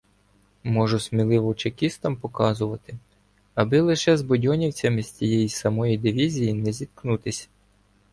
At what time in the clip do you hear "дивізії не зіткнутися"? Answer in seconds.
5.97-7.47